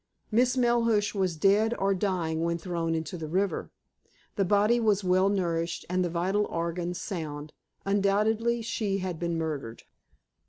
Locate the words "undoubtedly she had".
7.85-9.19